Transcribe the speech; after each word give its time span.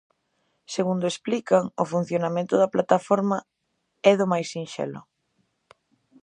Segundo 0.75 1.05
explican, 1.07 1.63
o 1.83 1.85
funcionamento 1.93 2.53
da 2.61 2.71
plataforma 2.75 3.37
"é 4.11 4.13
do 4.19 4.25
máis 4.31 4.47
sinxelo". 4.53 5.01